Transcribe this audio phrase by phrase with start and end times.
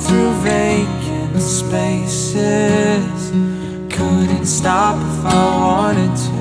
[0.00, 3.30] Through vacant spaces,
[3.90, 6.38] couldn't stop if I wanted to.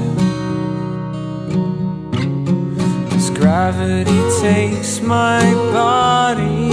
[3.16, 5.42] As gravity takes my
[5.74, 6.72] body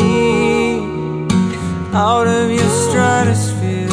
[1.95, 3.85] out of your stratosphere.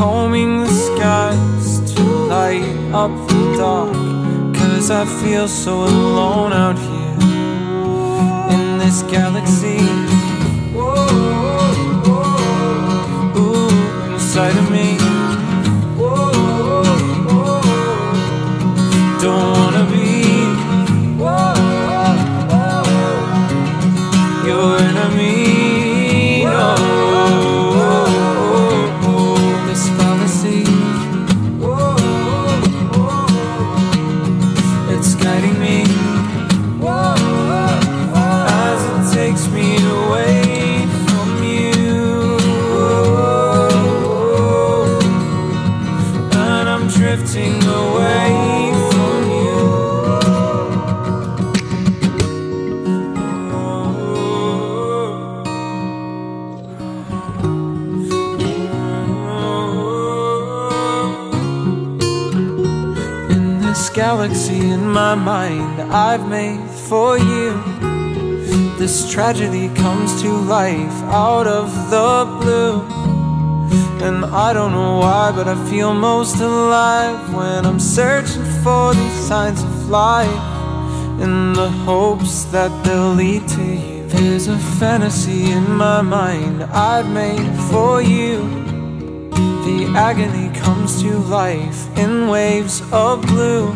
[0.00, 3.92] combing the skies to light up the dark.
[4.56, 6.99] Cause I feel so alone out here
[8.90, 9.78] this galaxy.
[10.74, 10.88] Ooh,
[14.14, 14.98] inside of me.
[19.22, 20.08] Don't wanna be
[24.48, 26.44] your enemy.
[26.54, 26.68] No.
[29.68, 30.62] This fallacy.
[34.92, 35.79] It's guiding me
[63.70, 67.52] this galaxy in my mind I've made for you.
[68.80, 72.80] This tragedy comes to life out of the blue.
[74.04, 79.18] And I don't know why, but I feel most alive when I'm searching for these
[79.28, 80.42] signs of life.
[81.22, 84.04] In the hopes that they'll lead to you.
[84.08, 88.69] There's a fantasy in my mind I've made for you.
[89.70, 93.68] The agony comes to life in waves of blue.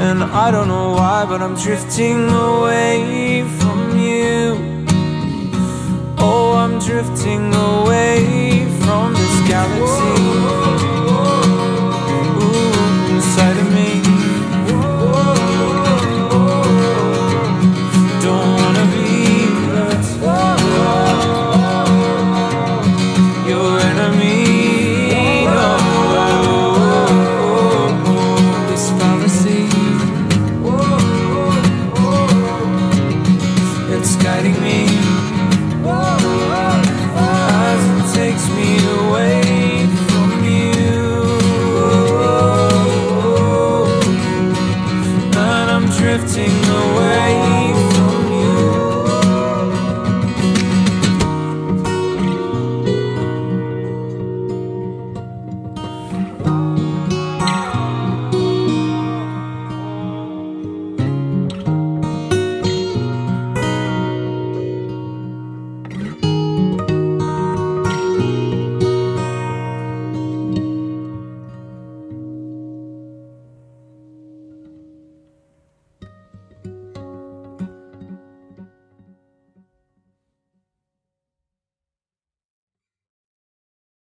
[0.00, 4.86] And I don't know why, but I'm drifting away from you.
[6.18, 10.09] Oh, I'm drifting away from this galaxy.
[34.02, 34.86] It's guiding me.
[35.84, 36.19] As